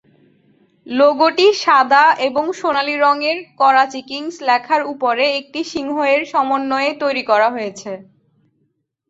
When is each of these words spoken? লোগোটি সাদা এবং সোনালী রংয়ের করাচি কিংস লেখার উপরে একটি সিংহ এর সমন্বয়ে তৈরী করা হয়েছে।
লোগোটি 0.87 1.47
সাদা 1.63 2.03
এবং 2.27 2.45
সোনালী 2.59 2.95
রংয়ের 2.97 3.37
করাচি 3.59 4.01
কিংস 4.09 4.35
লেখার 4.47 4.81
উপরে 4.93 5.25
একটি 5.39 5.61
সিংহ 5.71 5.95
এর 6.13 6.21
সমন্বয়ে 6.33 6.91
তৈরী 7.01 7.23
করা 7.31 7.47
হয়েছে। 7.55 7.91